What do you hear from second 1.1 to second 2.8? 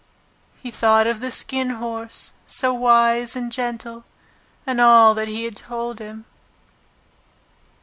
the Skin Horse, so